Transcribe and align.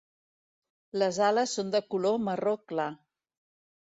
Les 1.03 1.19
ales 1.25 1.53
són 1.57 1.69
de 1.75 1.81
color 1.95 2.17
marró 2.29 2.55
clar. 2.73 2.87